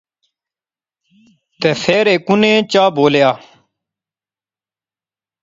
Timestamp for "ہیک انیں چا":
2.11-2.83